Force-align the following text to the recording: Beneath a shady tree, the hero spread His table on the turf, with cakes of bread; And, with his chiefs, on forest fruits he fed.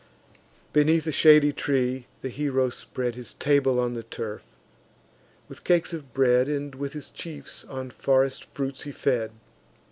Beneath 0.73 1.05
a 1.05 1.11
shady 1.11 1.53
tree, 1.53 2.07
the 2.21 2.29
hero 2.29 2.71
spread 2.71 3.13
His 3.13 3.35
table 3.35 3.79
on 3.79 3.93
the 3.93 4.01
turf, 4.01 4.55
with 5.47 5.63
cakes 5.63 5.93
of 5.93 6.11
bread; 6.11 6.49
And, 6.49 6.73
with 6.73 6.93
his 6.93 7.11
chiefs, 7.11 7.63
on 7.65 7.91
forest 7.91 8.45
fruits 8.45 8.81
he 8.81 8.91
fed. 8.91 9.29